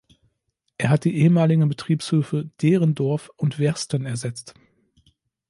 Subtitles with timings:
[0.79, 4.55] Er hat die ehemaligen Betriebshöfe Derendorf und Wersten ersetzt.